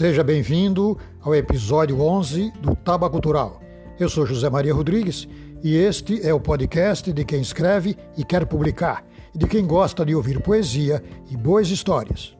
Seja 0.00 0.24
bem-vindo 0.24 0.96
ao 1.20 1.34
episódio 1.34 2.00
11 2.00 2.52
do 2.52 2.74
Taba 2.74 3.10
Cultural. 3.10 3.60
Eu 3.98 4.08
sou 4.08 4.24
José 4.24 4.48
Maria 4.48 4.72
Rodrigues 4.72 5.28
e 5.62 5.76
este 5.76 6.26
é 6.26 6.32
o 6.32 6.40
podcast 6.40 7.12
de 7.12 7.22
quem 7.22 7.42
escreve 7.42 7.94
e 8.16 8.24
quer 8.24 8.46
publicar, 8.46 9.06
e 9.34 9.36
de 9.36 9.46
quem 9.46 9.66
gosta 9.66 10.02
de 10.02 10.14
ouvir 10.14 10.40
poesia 10.40 11.04
e 11.30 11.36
boas 11.36 11.68
histórias. 11.68 12.34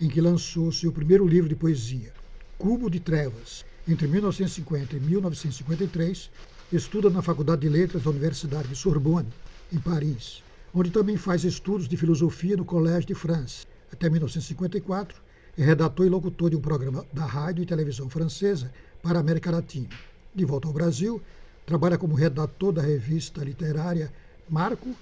em 0.00 0.08
que 0.08 0.20
lançou 0.20 0.72
seu 0.72 0.90
primeiro 0.90 1.26
livro 1.26 1.48
de 1.48 1.54
poesia, 1.54 2.12
Cubo 2.58 2.90
de 2.90 2.98
Trevas. 2.98 3.64
Entre 3.86 4.06
1950 4.06 4.96
e 4.96 5.00
1953, 5.00 6.30
estuda 6.72 7.10
na 7.10 7.20
Faculdade 7.20 7.62
de 7.62 7.68
Letras 7.68 8.04
da 8.04 8.10
Universidade 8.10 8.68
de 8.68 8.76
Sorbonne, 8.76 9.28
em 9.72 9.78
Paris, 9.78 10.42
onde 10.72 10.90
também 10.90 11.16
faz 11.16 11.44
estudos 11.44 11.88
de 11.88 11.96
filosofia 11.96 12.56
no 12.56 12.64
Collège 12.64 13.06
de 13.06 13.14
France. 13.14 13.66
Até 13.92 14.08
1954, 14.08 15.20
é 15.58 15.64
redator 15.64 16.06
e 16.06 16.08
locutor 16.08 16.50
de 16.50 16.56
um 16.56 16.60
programa 16.60 17.04
da 17.12 17.26
rádio 17.26 17.62
e 17.62 17.66
televisão 17.66 18.08
francesa 18.08 18.72
para 19.02 19.18
a 19.18 19.20
América 19.20 19.50
Latina. 19.50 19.88
De 20.34 20.44
volta 20.44 20.66
ao 20.66 20.72
Brasil, 20.72 21.20
Trabalha 21.64 21.96
como 21.96 22.14
redator 22.14 22.72
da 22.72 22.82
revista 22.82 23.44
literária 23.44 24.12
Marco 24.48 24.94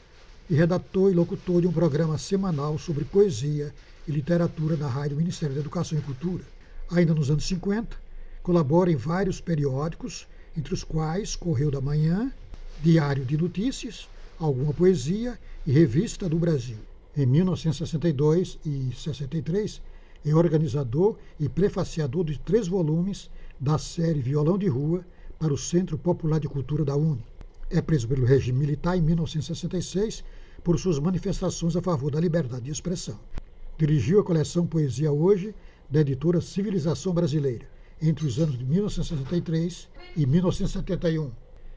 e 0.49 0.55
redator 0.55 1.11
e 1.11 1.15
locutor 1.15 1.63
de 1.63 1.67
um 1.67 1.73
programa 1.73 2.19
semanal 2.19 2.79
sobre 2.79 3.05
poesia 3.05 3.75
e 4.07 4.13
literatura 4.13 4.77
da 4.77 4.87
Rádio 4.87 5.17
Ministério 5.17 5.55
da 5.55 5.61
Educação 5.61 5.99
e 5.99 6.03
Cultura. 6.03 6.45
Ainda 6.91 7.15
nos 7.15 7.31
anos 7.31 7.47
50, 7.47 7.97
colabora 8.43 8.91
em 8.91 8.97
vários 8.97 9.41
periódicos, 9.41 10.27
entre 10.57 10.75
os 10.75 10.85
quais 10.85 11.35
Correio 11.35 11.71
da 11.71 11.81
Manhã, 11.81 12.31
Diário 12.83 13.25
de 13.25 13.37
Notícias, 13.37 14.09
Alguma 14.39 14.75
Poesia 14.75 15.39
e 15.67 15.73
Revista 15.73 16.29
do 16.29 16.39
Brasil. 16.39 16.79
Em 17.17 17.27
1962 17.27 18.59
e 18.65 18.91
63, 18.95 19.81
é 20.25 20.35
organizador 20.35 21.17
e 21.39 21.49
prefaciador 21.49 22.25
de 22.25 22.39
três 22.39 22.69
volumes 22.69 23.31
da 23.59 23.79
série 23.79 24.21
Violão 24.21 24.59
de 24.59 24.69
Rua, 24.69 25.05
para 25.41 25.55
o 25.55 25.57
Centro 25.57 25.97
Popular 25.97 26.39
de 26.39 26.47
Cultura 26.47 26.85
da 26.85 26.95
UNE. 26.95 27.25
É 27.71 27.81
preso 27.81 28.07
pelo 28.07 28.27
regime 28.27 28.59
militar 28.59 28.99
em 28.99 29.01
1966 29.01 30.23
por 30.63 30.79
suas 30.79 30.99
manifestações 30.99 31.75
a 31.75 31.81
favor 31.81 32.11
da 32.11 32.21
liberdade 32.21 32.67
de 32.67 32.71
expressão. 32.71 33.19
Dirigiu 33.79 34.21
a 34.21 34.23
coleção 34.23 34.67
Poesia 34.67 35.11
Hoje, 35.11 35.55
da 35.89 36.03
editora 36.03 36.43
Civilização 36.43 37.15
Brasileira, 37.15 37.67
entre 38.03 38.27
os 38.27 38.39
anos 38.39 38.59
de 38.59 38.67
1963 38.67 39.89
e 40.15 40.27
1971. 40.27 41.31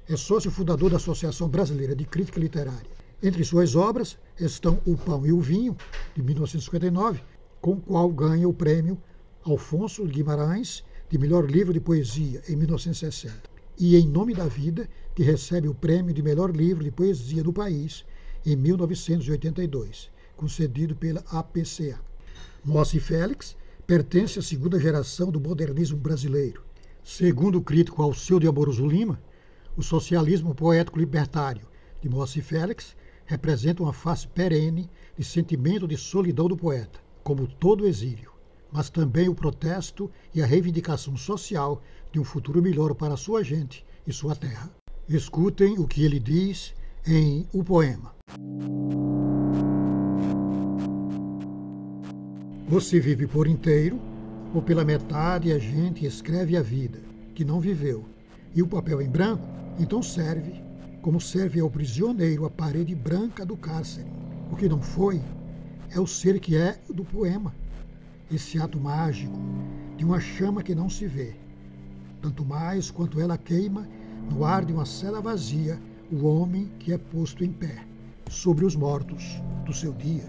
É 0.09 0.17
sócio 0.17 0.51
fundador 0.51 0.89
da 0.89 0.97
Associação 0.97 1.47
Brasileira 1.47 1.95
de 1.95 2.03
Crítica 2.03 2.41
Literária. 2.41 2.91
Entre 3.23 3.45
suas 3.45 3.77
obras 3.77 4.17
estão 4.37 4.77
O 4.85 4.97
Pão 4.97 5.25
e 5.25 5.31
o 5.31 5.39
Vinho, 5.39 5.77
de 6.13 6.21
1959, 6.21 7.21
com 7.61 7.71
o 7.71 7.81
qual 7.81 8.09
ganha 8.09 8.49
o 8.49 8.53
prêmio 8.53 9.01
Alfonso 9.45 10.05
Guimarães 10.05 10.83
de 11.09 11.17
melhor 11.17 11.49
livro 11.49 11.71
de 11.71 11.79
poesia 11.79 12.41
em 12.49 12.57
1960 12.57 13.52
e 13.77 13.95
Em 13.95 14.07
Nome 14.07 14.33
da 14.33 14.47
Vida, 14.47 14.87
que 15.15 15.23
recebe 15.23 15.67
o 15.67 15.73
prêmio 15.73 16.13
de 16.13 16.21
melhor 16.21 16.55
livro 16.55 16.83
de 16.83 16.91
poesia 16.91 17.43
do 17.43 17.51
país 17.51 18.05
em 18.45 18.55
1982, 18.55 20.09
concedido 20.35 20.95
pela 20.95 21.23
APCA. 21.27 21.99
Moacir 22.63 23.01
Félix 23.01 23.55
pertence 23.85 24.39
à 24.39 24.41
segunda 24.41 24.79
geração 24.79 25.31
do 25.31 25.39
modernismo 25.39 25.97
brasileiro. 25.97 26.63
Segundo 27.03 27.57
o 27.57 27.61
crítico 27.61 28.01
Alceu 28.01 28.39
de 28.39 28.47
Amoroso 28.47 28.85
Lima, 28.85 29.21
o 29.75 29.81
socialismo 29.81 30.53
poético 30.53 30.99
libertário 30.99 31.67
de 32.01 32.07
Moacir 32.07 32.43
Félix 32.43 32.95
representa 33.25 33.81
uma 33.81 33.93
face 33.93 34.27
perene 34.27 34.89
de 35.17 35.23
sentimento 35.23 35.87
de 35.87 35.97
solidão 35.97 36.47
do 36.47 36.55
poeta, 36.55 36.99
como 37.23 37.47
todo 37.47 37.87
exílio 37.87 38.33
mas 38.73 38.89
também 38.89 39.29
o 39.29 39.35
protesto 39.35 40.09
e 40.33 40.41
a 40.41 40.47
reivindicação 40.47 41.15
social 41.15 41.83
de 42.13 42.19
um 42.19 42.23
futuro 42.23 42.61
melhor 42.61 42.93
para 42.93 43.17
sua 43.17 43.43
gente 43.43 43.83
e 44.05 44.13
sua 44.13 44.35
terra. 44.35 44.69
Escutem 45.09 45.79
o 45.79 45.87
que 45.87 46.05
ele 46.05 46.19
diz 46.19 46.75
em 47.05 47.47
O 47.51 47.63
Poema. 47.63 48.13
Você 52.69 52.99
vive 52.99 53.25
por 53.25 53.47
inteiro, 53.47 53.99
ou 54.53 54.61
pela 54.61 54.85
metade 54.85 55.51
a 55.51 55.57
gente 55.57 56.05
escreve 56.05 56.55
a 56.55 56.61
vida, 56.61 57.01
que 57.33 57.43
não 57.43 57.59
viveu. 57.59 58.05
E 58.53 58.61
o 58.61 58.67
papel 58.67 59.01
em 59.01 59.09
branco, 59.09 59.47
então 59.79 60.03
serve, 60.03 60.61
como 61.01 61.19
serve 61.19 61.59
ao 61.59 61.69
prisioneiro 61.69 62.45
a 62.45 62.49
parede 62.49 62.93
branca 62.93 63.43
do 63.43 63.57
cárcere. 63.57 64.07
O 64.51 64.55
que 64.55 64.69
não 64.69 64.81
foi 64.81 65.19
é 65.89 65.99
o 65.99 66.05
ser 66.05 66.39
que 66.39 66.55
é 66.55 66.79
do 66.93 67.03
poema 67.03 67.53
esse 68.31 68.59
ato 68.59 68.79
mágico 68.79 69.37
de 69.97 70.05
uma 70.05 70.19
chama 70.19 70.63
que 70.63 70.73
não 70.73 70.89
se 70.89 71.07
vê. 71.07 71.42
Tanto 72.23 72.45
mais 72.45 72.89
quanto 72.89 73.19
ela 73.19 73.37
queima 73.37 73.85
no 74.31 74.45
ar 74.45 74.63
de 74.63 74.71
uma 74.71 74.85
cela 74.85 75.19
vazia 75.19 75.77
o 76.09 76.25
homem 76.25 76.71
que 76.79 76.93
é 76.93 76.97
posto 76.97 77.43
em 77.43 77.51
pé 77.51 77.85
sobre 78.29 78.63
os 78.63 78.77
mortos 78.77 79.41
do 79.65 79.73
seu 79.73 79.91
dia. 79.91 80.23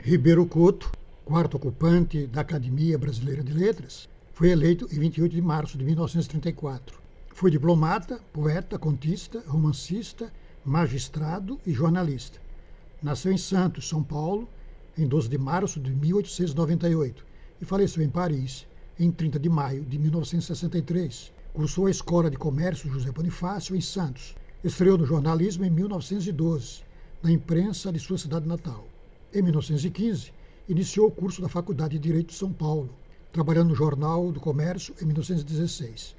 Ribeiro 0.00 0.44
Couto, 0.46 0.90
quarto 1.24 1.58
ocupante 1.58 2.26
da 2.26 2.40
Academia 2.40 2.98
Brasileira 2.98 3.44
de 3.44 3.52
Letras, 3.52 4.08
foi 4.32 4.50
eleito 4.50 4.88
em 4.92 4.98
28 4.98 5.36
de 5.36 5.40
março 5.40 5.78
de 5.78 5.84
1934. 5.84 6.98
Foi 7.28 7.52
diplomata, 7.52 8.18
poeta, 8.32 8.76
contista, 8.80 9.44
romancista, 9.46 10.32
magistrado 10.64 11.60
e 11.64 11.72
jornalista. 11.72 12.40
Nasceu 13.00 13.30
em 13.30 13.38
Santos, 13.38 13.88
São 13.88 14.02
Paulo, 14.02 14.48
em 14.96 15.06
12 15.06 15.28
de 15.28 15.38
março 15.38 15.78
de 15.78 15.92
1898 15.92 17.28
e 17.60 17.64
faleceu 17.64 18.02
em 18.02 18.08
Paris 18.08 18.66
em 18.98 19.10
30 19.10 19.38
de 19.38 19.48
maio 19.48 19.84
de 19.84 19.98
1963. 19.98 21.32
Cursou 21.52 21.86
a 21.86 21.90
Escola 21.90 22.30
de 22.30 22.36
Comércio 22.36 22.90
José 22.90 23.10
Bonifácio 23.10 23.74
em 23.74 23.80
Santos. 23.80 24.34
Estreou 24.62 24.98
no 24.98 25.06
jornalismo 25.06 25.64
em 25.64 25.70
1912, 25.70 26.82
na 27.22 27.30
imprensa 27.30 27.92
de 27.92 27.98
sua 27.98 28.18
cidade 28.18 28.46
natal. 28.46 28.86
Em 29.32 29.42
1915, 29.42 30.32
iniciou 30.68 31.08
o 31.08 31.10
curso 31.12 31.40
da 31.40 31.48
Faculdade 31.48 31.98
de 31.98 31.98
Direito 31.98 32.28
de 32.28 32.34
São 32.34 32.52
Paulo, 32.52 32.90
trabalhando 33.32 33.68
no 33.68 33.74
Jornal 33.74 34.32
do 34.32 34.40
Comércio 34.40 34.94
em 35.00 35.06
1916 35.06 36.16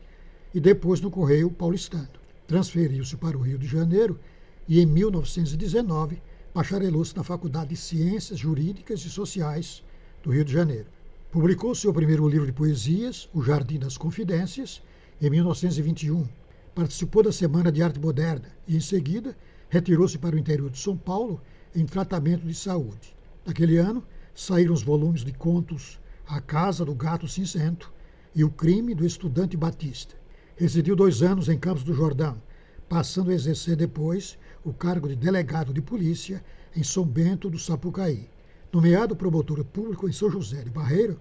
e 0.53 0.59
depois 0.59 1.01
no 1.01 1.11
Correio 1.11 1.51
Paulistano. 1.51 2.07
Transferiu-se 2.47 3.15
para 3.17 3.37
o 3.37 3.41
Rio 3.41 3.59
de 3.59 3.67
Janeiro 3.67 4.19
e, 4.67 4.79
em 4.79 4.85
1919, 4.85 6.21
bacharelou-se 6.53 7.15
na 7.15 7.23
Faculdade 7.23 7.69
de 7.69 7.77
Ciências 7.77 8.39
Jurídicas 8.39 9.05
e 9.05 9.09
Sociais 9.09 9.83
do 10.23 10.31
Rio 10.31 10.43
de 10.43 10.53
Janeiro. 10.53 10.87
Publicou 11.31 11.75
seu 11.75 11.93
primeiro 11.93 12.27
livro 12.27 12.47
de 12.47 12.51
poesias, 12.51 13.29
O 13.31 13.43
Jardim 13.43 13.77
das 13.77 13.95
Confidências, 13.95 14.81
em 15.21 15.29
1921. 15.29 16.27
participou 16.73 17.21
da 17.21 17.31
Semana 17.31 17.71
de 17.71 17.83
Arte 17.83 17.99
Moderna 17.99 18.47
e, 18.67 18.75
em 18.75 18.79
seguida, 18.79 19.37
retirou-se 19.69 20.17
para 20.17 20.35
o 20.35 20.39
interior 20.39 20.71
de 20.71 20.79
São 20.79 20.97
Paulo 20.97 21.39
em 21.75 21.85
tratamento 21.85 22.47
de 22.47 22.55
saúde. 22.55 23.15
Naquele 23.45 23.77
ano, 23.77 24.03
saíram 24.33 24.73
os 24.73 24.81
volumes 24.81 25.23
de 25.23 25.31
contos 25.31 25.99
A 26.27 26.41
Casa 26.41 26.83
do 26.83 26.95
Gato 26.95 27.27
Cinzento 27.27 27.93
e 28.33 28.43
O 28.43 28.49
Crime 28.49 28.95
do 28.95 29.05
Estudante 29.05 29.55
Batista. 29.55 30.15
Residiu 30.55 30.95
dois 30.95 31.21
anos 31.21 31.47
em 31.47 31.59
Campos 31.59 31.83
do 31.83 31.93
Jordão, 31.93 32.41
passando 32.89 33.29
a 33.29 33.35
exercer 33.35 33.75
depois 33.75 34.35
o 34.65 34.73
cargo 34.73 35.07
de 35.07 35.15
delegado 35.15 35.71
de 35.71 35.81
polícia 35.81 36.43
em 36.75 36.83
São 36.83 37.05
Bento 37.05 37.51
do 37.51 37.59
Sapucaí. 37.59 38.27
Nomeado 38.71 39.15
promotor 39.15 39.63
público 39.65 40.07
em 40.07 40.11
São 40.11 40.29
José 40.29 40.61
de 40.61 40.69
Barreiro, 40.69 41.19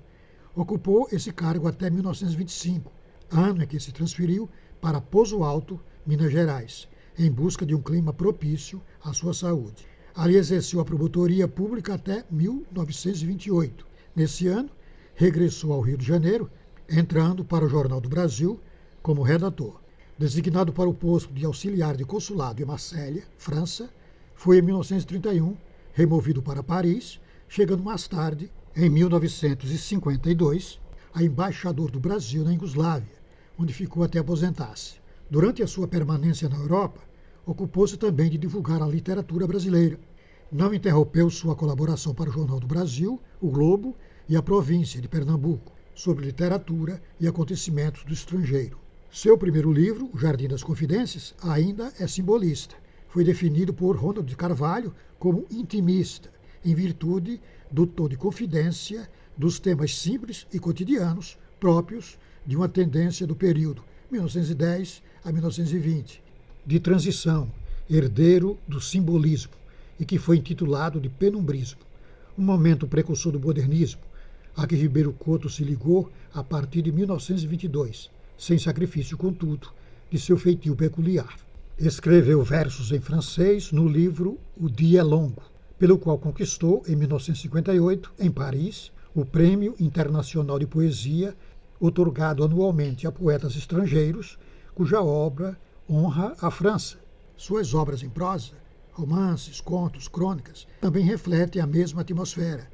ocupou 0.55 1.09
esse 1.11 1.33
cargo 1.33 1.67
até 1.67 1.89
1925, 1.89 2.93
ano 3.31 3.62
em 3.62 3.67
que 3.67 3.81
se 3.81 3.91
transferiu 3.91 4.47
para 4.83 5.00
Pozo 5.00 5.43
Alto, 5.43 5.81
Minas 6.06 6.31
Gerais, 6.31 6.87
em 7.19 7.31
busca 7.31 7.65
de 7.65 7.75
um 7.75 7.81
clima 7.81 8.12
propício 8.12 8.83
à 9.03 9.15
sua 9.15 9.33
saúde. 9.33 9.87
Ali 10.15 10.37
exerceu 10.37 10.79
a 10.79 10.85
promotoria 10.85 11.49
pública 11.49 11.95
até 11.95 12.23
1928. 12.31 13.87
Nesse 14.15 14.47
ano, 14.47 14.69
regressou 15.15 15.73
ao 15.73 15.81
Rio 15.81 15.97
de 15.97 16.05
Janeiro, 16.05 16.51
entrando 16.87 17.43
para 17.47 17.65
o 17.65 17.69
Jornal 17.69 17.99
do 17.99 18.11
Brasil 18.11 18.61
como 19.03 19.23
redator. 19.23 19.81
Designado 20.19 20.71
para 20.71 20.89
o 20.89 20.93
posto 20.93 21.33
de 21.33 21.47
auxiliar 21.47 21.97
de 21.97 22.05
consulado 22.05 22.61
em 22.61 22.67
Marselha, 22.67 23.23
França, 23.39 23.89
foi 24.35 24.59
em 24.59 24.62
1931 24.62 25.56
removido 25.94 26.43
para 26.43 26.62
Paris, 26.62 27.19
chegando 27.49 27.83
mais 27.83 28.06
tarde, 28.06 28.53
em 28.77 28.91
1952, 28.91 30.79
a 31.15 31.23
embaixador 31.23 31.91
do 31.91 31.99
Brasil 31.99 32.45
na 32.45 32.53
Iugoslávia, 32.53 33.17
onde 33.59 33.73
ficou 33.73 34.05
até 34.05 34.19
aposentar-se. 34.19 34.97
Durante 35.31 35.62
a 35.62 35.67
sua 35.67 35.89
permanência 35.89 36.49
na 36.49 36.56
Europa, 36.56 37.00
ocupou-se 37.47 37.97
também 37.97 38.29
de 38.31 38.37
divulgar 38.37 38.83
a 38.83 38.87
literatura 38.87 39.47
brasileira. 39.47 39.99
Não 40.53 40.73
interrompeu 40.73 41.29
sua 41.31 41.56
colaboração 41.56 42.15
para 42.15 42.29
o 42.29 42.33
Jornal 42.33 42.61
do 42.61 42.67
Brasil, 42.67 43.21
o 43.41 43.51
Globo 43.51 43.97
e 44.29 44.37
a 44.37 44.43
província 44.43 45.01
de 45.01 45.09
Pernambuco, 45.09 45.73
sobre 45.94 46.27
literatura 46.27 47.03
e 47.19 47.27
acontecimentos 47.27 48.05
do 48.05 48.12
estrangeiro. 48.12 48.79
Seu 49.11 49.39
primeiro 49.39 49.73
livro, 49.73 50.11
O 50.12 50.19
Jardim 50.19 50.49
das 50.49 50.62
Confidências, 50.62 51.35
ainda 51.43 51.93
é 51.99 52.06
simbolista 52.06 52.77
foi 53.09 53.25
definido 53.25 53.73
por 53.73 53.97
Ronald 53.97 54.29
de 54.29 54.37
Carvalho 54.37 54.94
como 55.19 55.47
intimista, 55.51 56.31
em 56.64 56.75
virtude 56.75 57.40
do 57.70 57.87
tom 57.87 58.08
de 58.08 58.16
confidência 58.16 59.08
dos 59.37 59.58
temas 59.58 59.96
simples 59.96 60.46
e 60.52 60.58
cotidianos 60.58 61.38
próprios 61.60 62.19
de 62.46 62.56
uma 62.56 62.69
tendência 62.69 63.26
do 63.26 63.37
período 63.37 63.82
1910 64.10 65.02
a 65.25 65.31
1920, 65.31 66.22
de 66.66 66.81
transição, 66.81 67.50
herdeiro 67.90 68.58
do 68.66 68.81
simbolismo, 68.81 69.52
e 70.00 70.05
que 70.05 70.19
foi 70.19 70.38
intitulado 70.38 71.00
de 71.00 71.08
penumbrismo, 71.08 71.81
um 72.37 72.43
momento 72.43 72.87
precursor 72.87 73.32
do 73.32 73.40
modernismo, 73.40 74.00
a 74.56 74.66
que 74.66 74.76
Ribeiro 74.76 75.12
Couto 75.12 75.49
se 75.49 75.62
ligou 75.62 76.10
a 76.32 76.43
partir 76.43 76.82
de 76.82 76.93
1922, 76.93 78.10
sem 78.37 78.58
sacrifício, 78.58 79.16
contudo, 79.16 79.69
de 80.10 80.19
seu 80.19 80.37
feitio 80.37 80.75
peculiar. 80.75 81.37
Escreveu 81.78 82.43
versos 82.43 82.90
em 82.93 83.00
francês 83.00 83.70
no 83.70 83.87
livro 83.87 84.38
O 84.56 84.69
Dia 84.69 85.00
é 85.00 85.02
Longo, 85.02 85.43
pelo 85.79 85.99
qual 85.99 86.19
conquistou, 86.19 86.83
em 86.89 86.97
1958, 86.97 88.13
em 88.19 88.31
Paris, 88.31 88.91
o 89.15 89.25
Prêmio 89.25 89.75
Internacional 89.79 90.59
de 90.59 90.67
Poesia, 90.67 91.37
otorgado 91.79 92.43
anualmente 92.43 93.07
a 93.07 93.13
poetas 93.13 93.55
estrangeiros, 93.55 94.39
cuja 94.75 95.01
obra 95.01 95.57
honra 95.89 96.35
a 96.41 96.51
França. 96.51 96.99
Suas 97.37 97.73
obras 97.75 98.03
em 98.03 98.09
prosa, 98.09 98.55
romances, 98.93 99.61
contos, 99.61 100.09
crônicas, 100.09 100.67
também 100.81 101.05
refletem 101.05 101.63
a 101.63 101.67
mesma 101.67 102.01
atmosfera, 102.01 102.69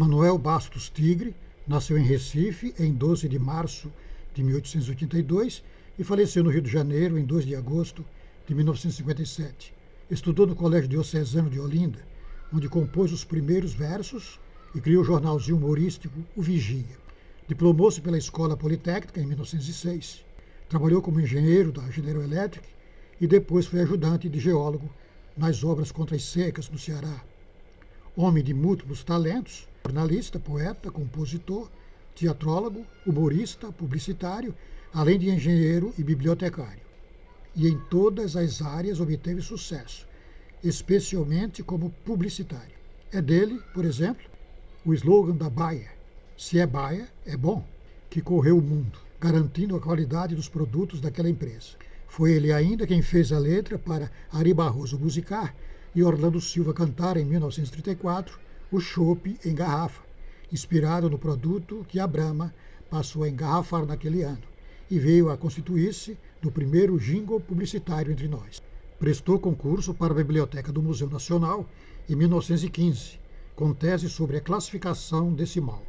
Manuel 0.00 0.38
Bastos 0.38 0.88
Tigre 0.88 1.34
nasceu 1.68 1.98
em 1.98 2.02
Recife 2.02 2.74
em 2.78 2.90
12 2.90 3.28
de 3.28 3.38
março 3.38 3.92
de 4.34 4.42
1882 4.42 5.62
e 5.98 6.02
faleceu 6.02 6.42
no 6.42 6.48
Rio 6.48 6.62
de 6.62 6.70
Janeiro 6.70 7.18
em 7.18 7.24
2 7.26 7.44
de 7.44 7.54
agosto 7.54 8.02
de 8.46 8.54
1957. 8.54 9.74
Estudou 10.10 10.46
no 10.46 10.56
Colégio 10.56 10.88
Diocesano 10.88 11.50
de 11.50 11.60
Olinda, 11.60 11.98
onde 12.50 12.66
compôs 12.66 13.12
os 13.12 13.24
primeiros 13.24 13.74
versos 13.74 14.40
e 14.74 14.80
criou 14.80 15.02
o 15.02 15.04
jornalzinho 15.04 15.58
humorístico 15.58 16.18
O 16.34 16.40
Vigia. 16.40 16.96
Diplomou-se 17.46 18.00
pela 18.00 18.16
Escola 18.16 18.56
Politécnica 18.56 19.20
em 19.20 19.26
1906. 19.26 20.24
Trabalhou 20.66 21.02
como 21.02 21.20
engenheiro 21.20 21.72
da 21.72 21.82
General 21.90 22.22
Electric 22.22 22.66
e 23.20 23.26
depois 23.26 23.66
foi 23.66 23.80
ajudante 23.80 24.30
de 24.30 24.40
geólogo 24.40 24.90
nas 25.36 25.62
obras 25.62 25.92
contra 25.92 26.16
as 26.16 26.24
secas 26.24 26.70
no 26.70 26.78
Ceará. 26.78 27.22
Homem 28.16 28.42
de 28.42 28.54
múltiplos 28.54 29.04
talentos, 29.04 29.68
jornalista, 29.84 30.38
poeta, 30.38 30.90
compositor, 30.90 31.70
teatrólogo, 32.14 32.86
humorista, 33.06 33.72
publicitário, 33.72 34.54
além 34.92 35.18
de 35.18 35.30
engenheiro 35.30 35.94
e 35.98 36.02
bibliotecário. 36.02 36.82
E 37.54 37.66
em 37.66 37.78
todas 37.90 38.36
as 38.36 38.62
áreas 38.62 39.00
obteve 39.00 39.40
sucesso, 39.40 40.06
especialmente 40.62 41.62
como 41.62 41.90
publicitário. 42.04 42.78
É 43.12 43.20
dele, 43.20 43.60
por 43.74 43.84
exemplo, 43.84 44.24
o 44.84 44.94
slogan 44.94 45.34
da 45.34 45.50
Bayer, 45.50 45.90
se 46.36 46.58
é 46.58 46.66
Baia, 46.66 47.08
é 47.26 47.36
bom, 47.36 47.64
que 48.08 48.20
correu 48.20 48.58
o 48.58 48.62
mundo, 48.62 48.98
garantindo 49.20 49.76
a 49.76 49.80
qualidade 49.80 50.34
dos 50.34 50.48
produtos 50.48 51.00
daquela 51.00 51.28
empresa. 51.28 51.76
Foi 52.06 52.32
ele 52.32 52.52
ainda 52.52 52.86
quem 52.86 53.02
fez 53.02 53.32
a 53.32 53.38
letra 53.38 53.78
para 53.78 54.10
Ari 54.32 54.52
Barroso 54.52 54.98
musicar 54.98 55.54
e 55.94 56.02
Orlando 56.02 56.40
Silva 56.40 56.72
cantar 56.72 57.16
em 57.16 57.24
1934 57.24 58.38
o 58.72 58.78
chopp 58.78 59.36
em 59.44 59.54
garrafa, 59.54 60.02
inspirado 60.52 61.10
no 61.10 61.18
produto 61.18 61.84
que 61.88 61.98
a 61.98 62.06
Brahma 62.06 62.54
passou 62.88 63.24
a 63.24 63.28
engarrafar 63.28 63.84
naquele 63.84 64.22
ano 64.22 64.42
e 64.90 64.98
veio 64.98 65.30
a 65.30 65.36
constituir-se 65.36 66.16
no 66.42 66.50
primeiro 66.50 66.98
jingle 66.98 67.40
publicitário 67.40 68.12
entre 68.12 68.28
nós. 68.28 68.62
Prestou 68.98 69.38
concurso 69.38 69.92
para 69.94 70.12
a 70.12 70.16
Biblioteca 70.16 70.70
do 70.70 70.82
Museu 70.82 71.08
Nacional 71.08 71.66
em 72.08 72.14
1915, 72.14 73.18
com 73.56 73.72
tese 73.72 74.08
sobre 74.08 74.36
a 74.36 74.40
classificação 74.40 75.32
decimal. 75.32 75.82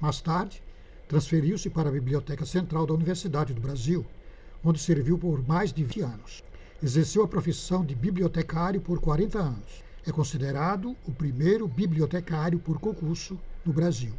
Mais 0.00 0.20
tarde, 0.20 0.62
transferiu-se 1.08 1.70
para 1.70 1.88
a 1.88 1.92
Biblioteca 1.92 2.44
Central 2.44 2.86
da 2.86 2.94
Universidade 2.94 3.54
do 3.54 3.60
Brasil, 3.60 4.04
onde 4.64 4.78
serviu 4.78 5.18
por 5.18 5.46
mais 5.46 5.72
de 5.72 5.84
20 5.84 6.00
anos. 6.02 6.44
Exerceu 6.82 7.22
a 7.22 7.28
profissão 7.28 7.84
de 7.84 7.94
bibliotecário 7.94 8.80
por 8.80 9.00
40 9.00 9.38
anos. 9.38 9.85
É 10.06 10.12
considerado 10.12 10.96
o 11.04 11.10
primeiro 11.10 11.66
bibliotecário 11.66 12.60
por 12.60 12.78
concurso 12.78 13.36
no 13.64 13.72
Brasil. 13.72 14.12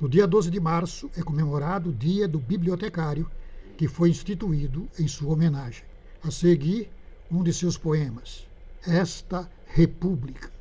No 0.00 0.08
dia 0.08 0.28
12 0.28 0.48
de 0.48 0.60
março 0.60 1.10
é 1.16 1.22
comemorado 1.22 1.90
o 1.90 1.92
Dia 1.92 2.28
do 2.28 2.38
Bibliotecário, 2.38 3.28
que 3.76 3.88
foi 3.88 4.10
instituído 4.10 4.88
em 4.96 5.08
sua 5.08 5.32
homenagem. 5.32 5.82
A 6.22 6.30
seguir, 6.30 6.88
um 7.28 7.42
de 7.42 7.52
seus 7.52 7.76
poemas, 7.76 8.46
Esta 8.86 9.50
República. 9.66 10.52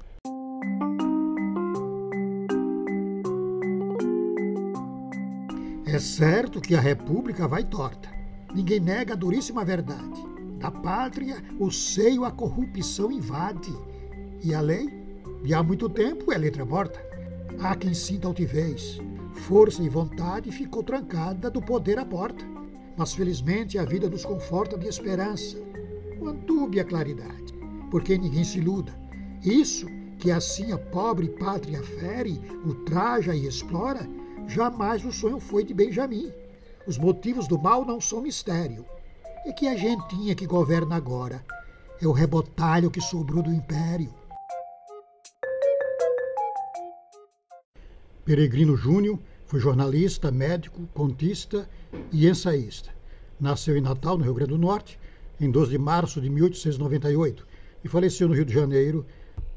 É 5.85 5.99
certo 5.99 6.59
que 6.59 6.73
a 6.73 6.81
República 6.81 7.47
vai 7.47 7.63
torta. 7.63 8.09
Ninguém 8.55 8.79
nega 8.79 9.13
a 9.13 9.17
duríssima 9.17 9.63
verdade. 9.63 10.19
Da 10.57 10.71
pátria, 10.71 11.43
o 11.59 11.69
seio 11.69 12.25
a 12.25 12.31
corrupção 12.31 13.11
invade. 13.11 13.71
E 14.43 14.53
a 14.53 14.59
lei, 14.59 14.89
de 15.41 15.53
há 15.53 15.63
muito 15.63 15.87
tempo, 15.87 16.29
é 16.33 16.37
letra 16.37 16.65
morta. 16.65 16.99
Há 17.61 17.77
quem 17.77 17.93
sinta 17.93 18.27
altivez, 18.27 18.99
força 19.33 19.81
e 19.81 19.87
vontade 19.87 20.51
ficou 20.51 20.83
trancada 20.83 21.49
do 21.49 21.61
poder 21.61 21.97
à 21.97 22.05
porta. 22.05 22.43
Mas 22.97 23.13
felizmente 23.13 23.77
a 23.77 23.85
vida 23.85 24.09
nos 24.09 24.25
conforta 24.25 24.77
de 24.77 24.85
esperança. 24.85 25.57
Mantube 26.21 26.77
a 26.77 26.83
claridade, 26.83 27.53
porque 27.89 28.17
ninguém 28.17 28.43
se 28.43 28.57
iluda. 28.57 28.93
Isso 29.41 29.87
que 30.19 30.29
assim 30.29 30.73
a 30.73 30.77
pobre 30.77 31.29
pátria 31.29 31.81
fere, 31.81 32.41
ultraja 32.65 33.33
e 33.33 33.47
explora, 33.47 34.05
jamais 34.45 35.05
o 35.05 35.11
sonho 35.13 35.39
foi 35.39 35.63
de 35.63 35.73
Benjamin. 35.73 36.33
Os 36.85 36.97
motivos 36.97 37.47
do 37.47 37.57
mal 37.57 37.85
não 37.85 38.01
são 38.01 38.21
mistério. 38.21 38.85
É 39.45 39.53
que 39.53 39.67
a 39.67 39.75
gentinha 39.75 40.35
que 40.35 40.45
governa 40.45 40.97
agora 40.97 41.45
é 42.01 42.07
o 42.07 42.11
rebotalho 42.11 42.91
que 42.91 42.99
sobrou 42.99 43.41
do 43.41 43.53
império. 43.53 44.13
Peregrino 48.25 48.77
Júnior 48.77 49.19
foi 49.45 49.59
jornalista, 49.59 50.31
médico, 50.31 50.87
contista 50.93 51.69
e 52.09 52.25
ensaísta. 52.25 52.89
Nasceu 53.37 53.75
em 53.75 53.81
Natal, 53.81 54.17
no 54.17 54.23
Rio 54.23 54.33
Grande 54.33 54.51
do 54.51 54.57
Norte, 54.57 54.97
em 55.41 55.51
12 55.51 55.71
de 55.71 55.77
março 55.77 56.21
de 56.21 56.29
1898 56.29 57.45
e 57.83 57.89
faleceu 57.89 58.29
no 58.29 58.33
Rio 58.33 58.45
de 58.45 58.53
Janeiro 58.53 59.05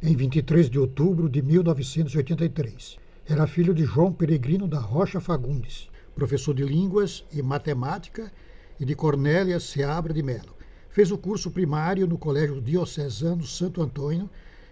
em 0.02 0.16
23 0.16 0.68
de 0.68 0.80
outubro 0.80 1.28
de 1.28 1.40
1983. 1.42 2.98
Era 3.28 3.46
filho 3.46 3.72
de 3.72 3.84
João 3.84 4.12
Peregrino 4.12 4.66
da 4.66 4.80
Rocha 4.80 5.20
Fagundes, 5.20 5.88
professor 6.16 6.52
de 6.52 6.64
línguas 6.64 7.24
e 7.32 7.40
matemática, 7.42 8.32
e 8.80 8.84
de 8.84 8.96
Cornélia 8.96 9.60
Seabra 9.60 10.12
de 10.12 10.24
Melo. 10.24 10.56
Fez 10.90 11.12
o 11.12 11.16
curso 11.16 11.52
primário 11.52 12.06
no 12.06 12.18
Colégio 12.18 12.60
Diocesano 12.60 13.46
Santo 13.46 13.80
Antônio 13.80 14.28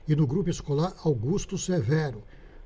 e 0.09 0.17
no 0.17 0.27
Grupo 0.27 0.51
Escolar 0.51 0.95
Augusto 1.05 1.57
Severo, 1.57 2.25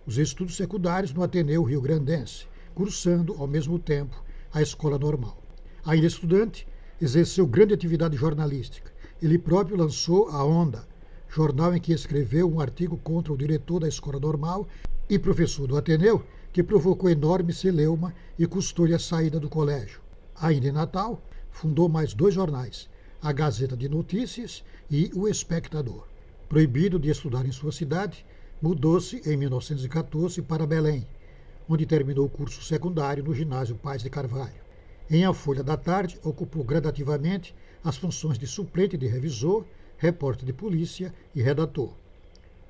os 0.08 0.16
estudos 0.16 0.56
secundários 0.56 1.12
no 1.12 1.22
Ateneu 1.22 1.62
Rio 1.62 1.82
Grandense, 1.82 2.46
cursando 2.74 3.34
ao 3.34 3.46
mesmo 3.46 3.78
tempo 3.78 4.24
a 4.50 4.62
escola 4.62 4.98
normal. 4.98 5.36
Ainda 5.84 6.06
estudante, 6.06 6.66
exerceu 6.98 7.46
grande 7.46 7.74
atividade 7.74 8.16
jornalística. 8.16 8.90
Ele 9.20 9.36
próprio 9.36 9.76
lançou 9.76 10.30
A 10.30 10.42
Onda, 10.42 10.88
jornal 11.28 11.76
em 11.76 11.80
que 11.80 11.92
escreveu 11.92 12.50
um 12.50 12.58
artigo 12.58 12.96
contra 12.96 13.34
o 13.34 13.36
diretor 13.36 13.80
da 13.80 13.86
escola 13.86 14.18
normal 14.18 14.66
e 15.10 15.18
professor 15.18 15.66
do 15.66 15.76
Ateneu, 15.76 16.24
que 16.54 16.62
provocou 16.62 17.10
enorme 17.10 17.52
celeuma 17.52 18.14
e 18.38 18.46
custou-lhe 18.46 18.94
a 18.94 18.98
saída 18.98 19.38
do 19.38 19.50
colégio. 19.50 20.00
Ainda 20.40 20.68
em 20.68 20.72
Natal, 20.72 21.22
fundou 21.50 21.86
mais 21.86 22.14
dois 22.14 22.32
jornais, 22.32 22.88
a 23.20 23.30
Gazeta 23.30 23.76
de 23.76 23.90
Notícias 23.90 24.64
e 24.90 25.10
o 25.14 25.28
Espectador. 25.28 26.06
Proibido 26.48 26.98
de 26.98 27.10
estudar 27.10 27.44
em 27.44 27.52
sua 27.52 27.72
cidade, 27.72 28.24
mudou-se 28.60 29.22
em 29.24 29.36
1914 29.36 30.42
para 30.42 30.66
Belém, 30.66 31.06
onde 31.68 31.86
terminou 31.86 32.26
o 32.26 32.30
curso 32.30 32.62
secundário 32.62 33.22
no 33.22 33.34
ginásio 33.34 33.76
Paz 33.76 34.02
de 34.02 34.10
Carvalho. 34.10 34.66
Em 35.10 35.24
A 35.24 35.32
Folha 35.32 35.62
da 35.62 35.76
Tarde, 35.76 36.18
ocupou 36.22 36.64
gradativamente 36.64 37.54
as 37.84 37.96
funções 37.96 38.38
de 38.38 38.46
suplente 38.46 38.96
de 38.96 39.06
revisor, 39.06 39.64
repórter 39.96 40.44
de 40.44 40.52
polícia 40.52 41.14
e 41.34 41.40
redator. 41.40 41.92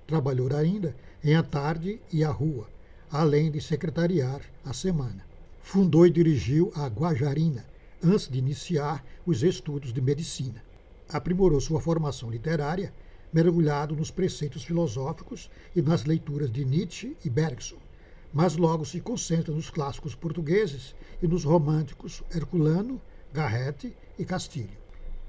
Trabalhou 0.07 0.54
ainda 0.54 0.95
em 1.25 1.35
A 1.35 1.42
Tarde 1.42 2.00
e 2.12 2.23
A 2.23 2.30
Rua, 2.30 2.68
além 3.11 3.50
de 3.50 3.61
secretariar 3.61 4.40
a 4.64 4.73
Semana. 4.73 5.26
Fundou 5.61 6.07
e 6.07 6.11
dirigiu 6.11 6.71
a 6.75 6.87
Guajarina, 6.87 7.64
antes 8.02 8.28
de 8.28 8.38
iniciar 8.38 9.04
os 9.26 9.42
estudos 9.42 9.92
de 9.92 10.00
medicina. 10.00 10.62
Aprimorou 11.09 11.61
sua 11.61 11.80
formação 11.80 12.30
literária, 12.30 12.92
mergulhado 13.32 13.94
nos 13.94 14.11
preceitos 14.11 14.64
filosóficos 14.64 15.50
e 15.75 15.82
nas 15.82 16.04
leituras 16.04 16.50
de 16.50 16.64
Nietzsche 16.64 17.16
e 17.25 17.30
Bergson, 17.30 17.78
mas 18.32 18.56
logo 18.56 18.85
se 18.85 19.00
concentra 19.00 19.54
nos 19.54 19.70
clássicos 19.70 20.14
portugueses 20.14 20.94
e 21.23 21.26
nos 21.26 21.44
românticos 21.44 22.23
Herculano, 22.35 23.00
Garrett 23.32 23.94
e 24.18 24.25
Castilho. 24.25 24.76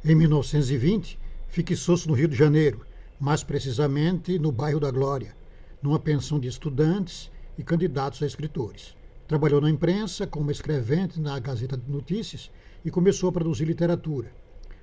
Em 0.04 0.16
1920, 0.16 1.20
fixou-se 1.48 2.08
no 2.08 2.14
Rio 2.14 2.28
de 2.28 2.36
Janeiro, 2.36 2.86
mais 3.20 3.44
precisamente 3.44 4.40
no 4.40 4.52
bairro 4.52 4.80
da 4.80 4.92
Glória, 4.92 5.36
numa 5.82 6.00
pensão 6.00 6.40
de 6.40 6.48
estudantes 6.48 7.30
e 7.58 7.64
candidatos 7.64 8.24
a 8.24 8.26
escritores. 8.26 8.96
Trabalhou 9.28 9.62
na 9.62 9.70
imprensa 9.70 10.26
como 10.26 10.52
escrevente 10.52 11.20
na 11.20 11.38
Gazeta 11.40 11.78
de 11.78 11.92
Notícias 11.92 12.50
e 12.84 12.90
começou 12.90 13.30
a 13.30 13.34
produzir 13.34 13.66
literatura. 13.66 14.32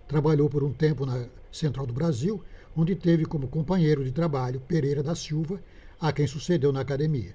Trabalhou 0.06 0.48
por 0.48 0.62
um 0.62 0.72
tempo 0.72 1.04
na 1.04 1.26
Central 1.50 1.86
do 1.86 1.92
Brasil, 1.92 2.42
onde 2.76 2.94
teve 2.94 3.24
como 3.24 3.48
companheiro 3.48 4.04
de 4.04 4.12
trabalho 4.12 4.60
Pereira 4.60 5.02
da 5.02 5.14
Silva, 5.14 5.60
a 5.98 6.12
quem 6.12 6.26
sucedeu 6.26 6.72
na 6.72 6.80
academia. 6.80 7.34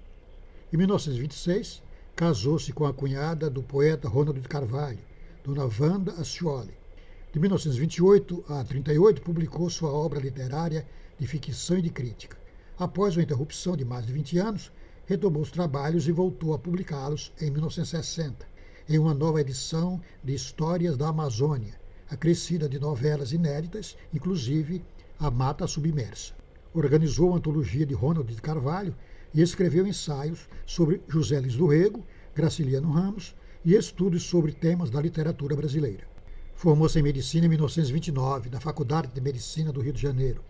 Em 0.72 0.78
1926, 0.78 1.82
casou-se 2.16 2.72
com 2.72 2.86
a 2.86 2.94
cunhada 2.94 3.50
do 3.50 3.64
poeta 3.64 4.08
Ronald 4.08 4.40
de 4.40 4.48
Carvalho, 4.48 5.00
Dona 5.44 5.64
Wanda 5.64 6.14
Ascioli, 6.14 6.74
de 7.34 7.40
1928 7.40 8.44
a 8.50 8.64
38, 8.64 9.22
publicou 9.22 9.70
sua 9.70 9.90
obra 9.90 10.20
literária 10.20 10.86
de 11.18 11.26
ficção 11.26 11.78
e 11.78 11.82
de 11.82 11.90
crítica. 11.90 12.38
Após 12.78 13.16
uma 13.16 13.24
interrupção 13.24 13.78
de 13.78 13.86
mais 13.86 14.06
de 14.06 14.12
20 14.12 14.38
anos, 14.38 14.72
retomou 15.06 15.42
os 15.42 15.50
trabalhos 15.50 16.08
e 16.10 16.12
voltou 16.12 16.54
a 16.54 16.60
publicá-los 16.60 17.32
em 17.40 17.50
1960, 17.50 18.46
em 18.90 19.00
uma 19.00 19.14
nova 19.14 19.40
edição 19.40 20.02
de 20.22 20.34
Histórias 20.34 20.98
da 20.98 21.08
Amazônia, 21.08 21.80
acrescida 22.10 22.68
de 22.68 22.78
novelas 22.78 23.32
inéditas, 23.32 23.98
inclusive 24.14 24.84
A 25.24 25.30
Mata 25.30 25.68
Submersa. 25.68 26.34
Organizou 26.74 27.28
uma 27.28 27.38
antologia 27.38 27.86
de 27.86 27.94
Ronald 27.94 28.34
de 28.34 28.42
Carvalho 28.42 28.96
e 29.32 29.40
escreveu 29.40 29.86
ensaios 29.86 30.50
sobre 30.66 31.00
José 31.08 31.40
Luiz 31.40 31.56
do 31.56 31.68
Rego, 31.68 32.04
Graciliano 32.34 32.90
Ramos 32.90 33.36
e 33.64 33.76
estudos 33.76 34.24
sobre 34.24 34.52
temas 34.52 34.90
da 34.90 35.00
literatura 35.00 35.56
brasileira. 35.56 36.06
Formou-se 36.56 36.98
em 36.98 37.04
medicina 37.04 37.46
em 37.46 37.50
1929, 37.50 38.50
da 38.50 38.60
Faculdade 38.60 39.10
de 39.14 39.22
Medicina 39.22 39.72
do 39.72 39.80
Rio 39.80 39.94
de 39.94 40.02
Janeiro. 40.02 40.42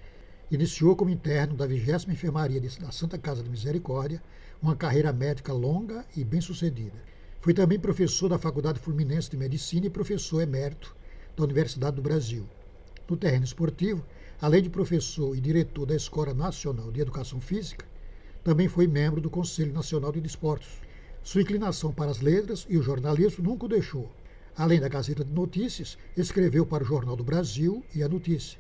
Iniciou 0.50 0.96
como 0.96 1.12
interno 1.12 1.54
da 1.54 1.68
20 1.68 2.10
Enfermaria 2.10 2.62
da 2.80 2.92
Santa 2.94 3.18
Casa 3.18 3.44
de 3.44 3.50
Misericórdia, 3.50 4.24
uma 4.62 4.78
carreira 4.78 5.12
médica 5.12 5.52
longa 5.52 6.06
e 6.16 6.24
bem-sucedida. 6.24 7.04
Foi 7.42 7.54
também 7.54 7.78
professor 7.78 8.30
da 8.30 8.40
Faculdade 8.40 8.80
Fluminense 8.80 9.30
de 9.30 9.36
Medicina 9.36 9.88
e 9.88 9.90
professor 9.90 10.40
emérito 10.40 10.96
da 11.36 11.44
Universidade 11.44 11.98
do 11.98 12.02
Brasil. 12.02 12.48
No 13.10 13.18
terreno 13.18 13.44
esportivo, 13.44 14.02
além 14.42 14.64
de 14.64 14.70
professor 14.70 15.38
e 15.38 15.40
diretor 15.40 15.86
da 15.86 15.96
Escola 15.96 16.34
Nacional 16.34 16.92
de 16.92 17.00
Educação 17.00 17.40
Física, 17.40 17.86
também 18.44 18.68
foi 18.68 18.88
membro 18.88 19.22
do 19.22 19.30
Conselho 19.30 19.72
Nacional 19.72 20.12
de 20.12 20.20
Desportos. 20.20 20.82
Sua 21.24 21.44
inclinação 21.44 21.94
para 21.94 22.10
as 22.10 22.20
letras 22.20 22.66
e 22.68 22.76
o 22.78 22.82
jornalismo 22.82 23.44
nunca 23.44 23.66
o 23.66 23.70
deixou 23.70 24.12
Além 24.58 24.82
da 24.82 24.90
Gazeta 24.90 25.24
de 25.24 25.32
Notícias, 25.32 25.98
escreveu 26.18 26.66
para 26.66 26.84
o 26.84 26.86
Jornal 26.86 27.16
do 27.16 27.24
Brasil 27.24 27.84
e 27.96 28.04
a 28.04 28.10
Notícia. 28.10 28.60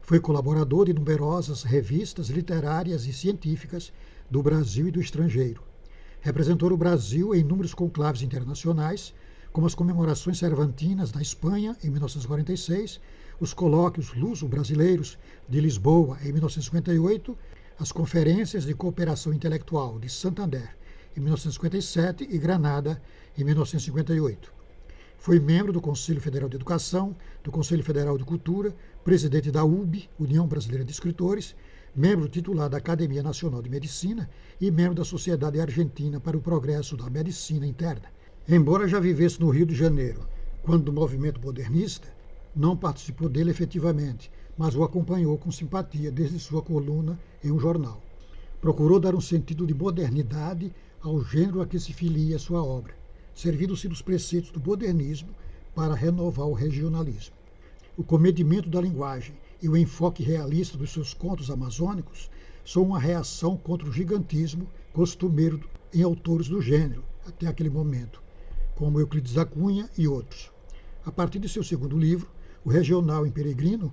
Foi 0.00 0.20
colaborador 0.20 0.86
de 0.86 0.92
numerosas 0.92 1.64
revistas 1.64 2.28
literárias 2.28 3.06
e 3.06 3.12
científicas 3.12 3.92
do 4.30 4.42
Brasil 4.42 4.86
e 4.86 4.90
do 4.90 5.00
estrangeiro. 5.00 5.62
Representou 6.20 6.70
o 6.70 6.76
Brasil 6.76 7.34
em 7.34 7.40
inúmeros 7.40 7.74
conclaves 7.74 8.22
internacionais, 8.22 9.12
como 9.52 9.66
as 9.66 9.74
comemorações 9.74 10.38
cervantinas 10.38 11.12
da 11.12 11.20
Espanha, 11.20 11.76
em 11.84 11.90
1946, 11.90 12.98
os 13.38 13.52
colóquios 13.52 14.14
luso-brasileiros 14.14 15.18
de 15.46 15.60
Lisboa, 15.60 16.16
em 16.22 16.32
1958, 16.32 17.36
as 17.78 17.92
conferências 17.92 18.64
de 18.64 18.72
cooperação 18.72 19.32
intelectual 19.32 19.98
de 19.98 20.08
Santander, 20.08 20.74
em 21.14 21.20
1957, 21.20 22.26
e 22.30 22.38
Granada, 22.38 23.02
em 23.36 23.44
1958. 23.44 24.50
Foi 25.18 25.38
membro 25.38 25.70
do 25.72 25.82
Conselho 25.82 26.20
Federal 26.20 26.48
de 26.48 26.56
Educação, 26.56 27.14
do 27.44 27.52
Conselho 27.52 27.84
Federal 27.84 28.16
de 28.16 28.24
Cultura, 28.24 28.74
presidente 29.04 29.50
da 29.50 29.62
UB, 29.62 30.08
União 30.18 30.46
Brasileira 30.46 30.84
de 30.84 30.92
Escritores, 30.92 31.54
membro 31.94 32.26
titular 32.26 32.70
da 32.70 32.78
Academia 32.78 33.22
Nacional 33.22 33.60
de 33.60 33.68
Medicina 33.68 34.30
e 34.58 34.70
membro 34.70 34.94
da 34.94 35.04
Sociedade 35.04 35.60
Argentina 35.60 36.18
para 36.18 36.38
o 36.38 36.40
Progresso 36.40 36.96
da 36.96 37.10
Medicina 37.10 37.66
Interna. 37.66 38.08
Embora 38.48 38.88
já 38.88 38.98
vivesse 38.98 39.40
no 39.40 39.50
Rio 39.50 39.64
de 39.64 39.72
Janeiro, 39.72 40.20
quando 40.64 40.86
do 40.86 40.92
movimento 40.92 41.40
modernista, 41.40 42.08
não 42.56 42.76
participou 42.76 43.28
dele 43.28 43.52
efetivamente, 43.52 44.32
mas 44.58 44.74
o 44.74 44.82
acompanhou 44.82 45.38
com 45.38 45.52
simpatia 45.52 46.10
desde 46.10 46.40
sua 46.40 46.60
coluna 46.60 47.16
em 47.42 47.52
um 47.52 47.58
jornal. 47.60 48.02
Procurou 48.60 48.98
dar 48.98 49.14
um 49.14 49.20
sentido 49.20 49.64
de 49.64 49.72
modernidade 49.72 50.74
ao 51.00 51.22
gênero 51.22 51.60
a 51.60 51.66
que 51.66 51.78
se 51.78 51.92
filia 51.92 52.36
sua 52.36 52.64
obra, 52.64 52.92
servindo-se 53.32 53.86
dos 53.86 54.02
preceitos 54.02 54.50
do 54.50 54.60
modernismo 54.60 55.28
para 55.72 55.94
renovar 55.94 56.48
o 56.48 56.52
regionalismo. 56.52 57.36
O 57.96 58.02
comedimento 58.02 58.68
da 58.68 58.80
linguagem 58.80 59.36
e 59.62 59.68
o 59.68 59.76
enfoque 59.76 60.24
realista 60.24 60.76
dos 60.76 60.92
seus 60.92 61.14
contos 61.14 61.48
amazônicos 61.48 62.28
são 62.64 62.82
uma 62.82 62.98
reação 62.98 63.56
contra 63.56 63.88
o 63.88 63.92
gigantismo 63.92 64.66
costumeiro 64.92 65.60
em 65.94 66.02
autores 66.02 66.48
do 66.48 66.60
gênero 66.60 67.04
até 67.24 67.46
aquele 67.46 67.70
momento, 67.70 68.21
como 68.82 68.98
Euclides 68.98 69.34
da 69.34 69.44
Cunha 69.44 69.88
e 69.96 70.08
outros. 70.08 70.50
A 71.06 71.12
partir 71.12 71.38
de 71.38 71.48
seu 71.48 71.62
segundo 71.62 71.96
livro, 71.96 72.28
O 72.64 72.68
Regional 72.68 73.24
em 73.24 73.30
Peregrino 73.30 73.92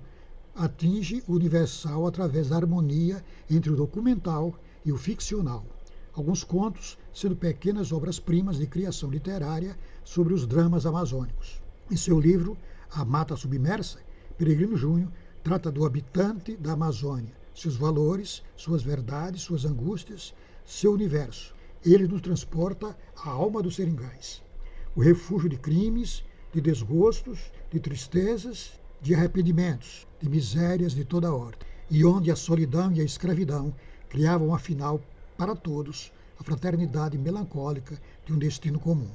atinge 0.52 1.22
o 1.28 1.34
universal 1.34 2.08
através 2.08 2.48
da 2.48 2.56
harmonia 2.56 3.24
entre 3.48 3.70
o 3.70 3.76
documental 3.76 4.52
e 4.84 4.90
o 4.90 4.96
ficcional. 4.96 5.64
Alguns 6.12 6.42
contos 6.42 6.98
sendo 7.14 7.36
pequenas 7.36 7.92
obras-primas 7.92 8.56
de 8.56 8.66
criação 8.66 9.08
literária 9.08 9.78
sobre 10.02 10.34
os 10.34 10.44
dramas 10.44 10.84
amazônicos. 10.84 11.62
Em 11.88 11.96
seu 11.96 12.18
livro 12.18 12.58
A 12.90 13.04
Mata 13.04 13.36
Submersa, 13.36 14.00
Peregrino 14.36 14.76
Júnior 14.76 15.12
Trata 15.44 15.70
do 15.70 15.86
habitante 15.86 16.56
da 16.56 16.72
Amazônia, 16.72 17.32
seus 17.54 17.76
valores, 17.76 18.42
suas 18.56 18.82
verdades, 18.82 19.42
suas 19.42 19.64
angústias, 19.64 20.34
seu 20.66 20.92
universo. 20.92 21.54
Ele 21.86 22.08
nos 22.08 22.20
transporta 22.20 22.98
à 23.16 23.30
alma 23.30 23.62
dos 23.62 23.76
seringais, 23.76 24.42
o 24.94 25.00
refúgio 25.00 25.48
de 25.48 25.56
crimes, 25.56 26.24
de 26.52 26.60
desgostos, 26.60 27.52
de 27.70 27.78
tristezas, 27.78 28.72
de 29.00 29.14
arrependimentos, 29.14 30.06
de 30.20 30.28
misérias 30.28 30.92
de 30.92 31.04
toda 31.04 31.32
ordem, 31.32 31.60
e 31.90 32.04
onde 32.04 32.30
a 32.30 32.36
solidão 32.36 32.92
e 32.92 33.00
a 33.00 33.04
escravidão 33.04 33.74
criavam 34.08 34.54
afinal 34.54 35.00
para 35.36 35.54
todos 35.54 36.12
a 36.38 36.44
fraternidade 36.44 37.16
melancólica 37.16 37.98
de 38.26 38.32
um 38.32 38.38
destino 38.38 38.78
comum. 38.78 39.10